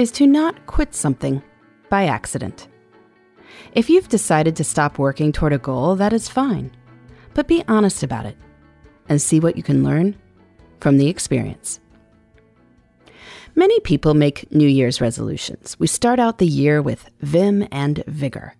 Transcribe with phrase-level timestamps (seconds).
[0.00, 1.42] is to not quit something
[1.90, 2.68] by accident.
[3.74, 6.70] If you've decided to stop working toward a goal, that is fine,
[7.34, 8.38] but be honest about it
[9.10, 10.16] and see what you can learn
[10.80, 11.80] from the experience.
[13.54, 15.78] Many people make New Year's resolutions.
[15.78, 18.54] We start out the year with vim and vigor.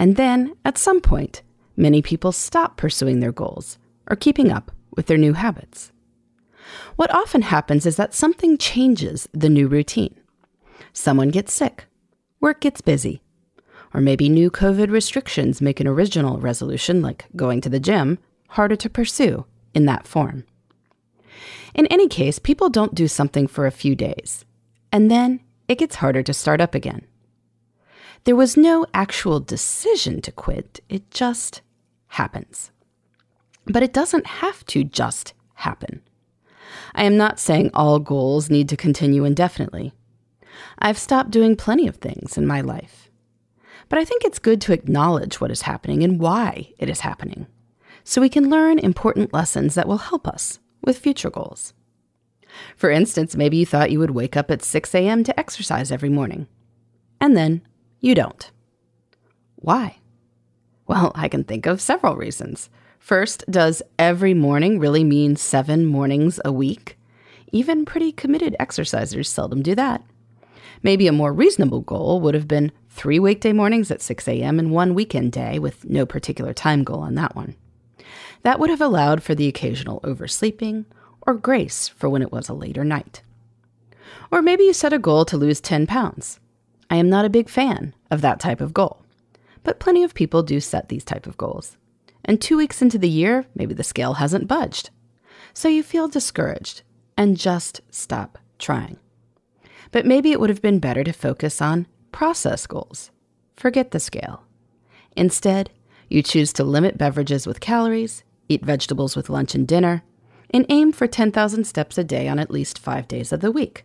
[0.00, 1.42] And then, at some point,
[1.76, 3.78] many people stop pursuing their goals
[4.10, 5.92] or keeping up with their new habits.
[6.96, 10.16] What often happens is that something changes the new routine.
[10.92, 11.86] Someone gets sick,
[12.40, 13.22] work gets busy,
[13.94, 18.76] or maybe new COVID restrictions make an original resolution, like going to the gym, harder
[18.76, 20.44] to pursue in that form.
[21.74, 24.44] In any case, people don't do something for a few days,
[24.90, 27.06] and then it gets harder to start up again.
[28.24, 31.62] There was no actual decision to quit, it just
[32.08, 32.70] happens.
[33.64, 36.02] But it doesn't have to just happen.
[36.94, 39.92] I am not saying all goals need to continue indefinitely.
[40.78, 43.10] I've stopped doing plenty of things in my life.
[43.88, 47.46] But I think it's good to acknowledge what is happening and why it is happening,
[48.04, 51.74] so we can learn important lessons that will help us with future goals.
[52.76, 55.24] For instance, maybe you thought you would wake up at 6 a.m.
[55.24, 56.46] to exercise every morning,
[57.20, 57.62] and then
[58.00, 58.50] you don't.
[59.56, 59.98] Why?
[60.86, 62.68] Well, I can think of several reasons.
[62.98, 66.98] First, does every morning really mean seven mornings a week?
[67.52, 70.02] Even pretty committed exercisers seldom do that.
[70.82, 74.58] Maybe a more reasonable goal would have been three weekday mornings at 6 a.m.
[74.58, 77.56] and one weekend day with no particular time goal on that one.
[78.42, 80.86] That would have allowed for the occasional oversleeping
[81.26, 83.22] or grace for when it was a later night.
[84.30, 86.40] Or maybe you set a goal to lose 10 pounds.
[86.90, 89.02] I am not a big fan of that type of goal,
[89.62, 91.76] but plenty of people do set these type of goals.
[92.24, 94.90] And two weeks into the year, maybe the scale hasn't budged.
[95.54, 96.82] So you feel discouraged
[97.16, 98.98] and just stop trying.
[99.92, 103.10] But maybe it would have been better to focus on process goals.
[103.56, 104.42] Forget the scale.
[105.16, 105.70] Instead,
[106.08, 110.02] you choose to limit beverages with calories, eat vegetables with lunch and dinner,
[110.50, 113.84] and aim for 10,000 steps a day on at least five days of the week.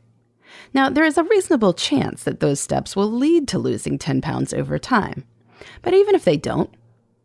[0.73, 4.53] Now, there is a reasonable chance that those steps will lead to losing 10 pounds
[4.53, 5.25] over time.
[5.81, 6.69] But even if they don't,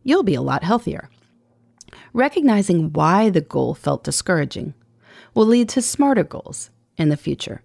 [0.03, 1.09] you'll be a lot healthier.
[2.13, 4.75] Recognizing why the goal felt discouraging
[5.35, 7.63] will lead to smarter goals in the future.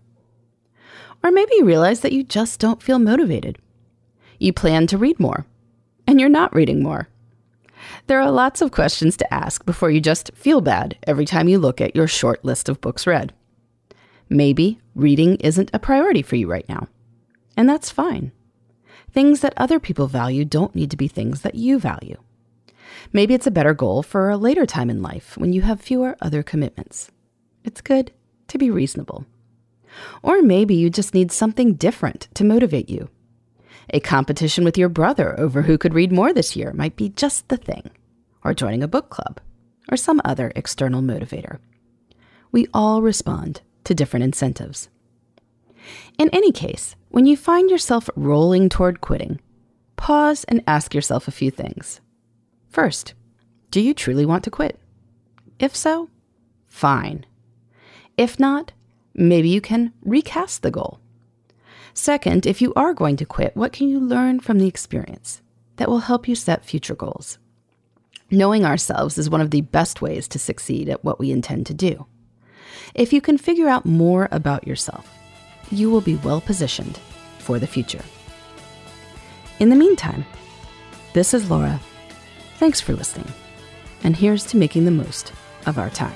[1.24, 3.58] Or maybe you realize that you just don't feel motivated.
[4.40, 5.46] You plan to read more,
[6.06, 7.10] and you're not reading more.
[8.08, 11.60] There are lots of questions to ask before you just feel bad every time you
[11.60, 13.34] look at your short list of books read.
[14.30, 16.88] Maybe reading isn't a priority for you right now,
[17.56, 18.32] and that's fine.
[19.12, 22.18] Things that other people value don't need to be things that you value.
[23.14, 26.18] Maybe it's a better goal for a later time in life when you have fewer
[26.22, 27.10] other commitments.
[27.64, 28.12] It's good
[28.50, 29.26] to be reasonable.
[30.22, 33.10] Or maybe you just need something different to motivate you.
[33.92, 37.48] A competition with your brother over who could read more this year might be just
[37.48, 37.90] the thing,
[38.44, 39.40] or joining a book club,
[39.90, 41.60] or some other external motivator.
[42.52, 44.90] We all respond to different incentives.
[46.18, 49.40] In any case, when you find yourself rolling toward quitting,
[49.96, 52.02] pause and ask yourself a few things.
[52.70, 53.14] First,
[53.72, 54.80] do you truly want to quit?
[55.60, 56.10] If so,
[56.68, 57.26] fine.
[58.18, 58.74] If not,
[59.18, 61.00] maybe you can recast the goal.
[61.94, 65.42] Second, if you are going to quit, what can you learn from the experience
[65.78, 67.40] that will help you set future goals?
[68.30, 71.74] Knowing ourselves is one of the best ways to succeed at what we intend to
[71.74, 72.06] do.
[72.94, 75.12] If you can figure out more about yourself,
[75.72, 77.00] you will be well positioned
[77.40, 78.04] for the future.
[79.60, 80.26] In the meantime,
[81.14, 81.80] this is Laura.
[82.58, 83.32] Thanks for listening.
[84.04, 85.34] And here's to making the most
[85.66, 86.16] of our time.